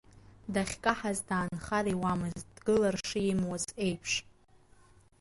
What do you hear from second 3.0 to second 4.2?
шимуаз еиԥш.